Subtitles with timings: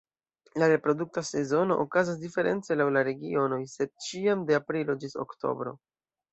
[0.61, 5.79] La reprodukta sezono okazas diference laŭ la regionoj, sed ĉiam de aprilo ĝis oktobro.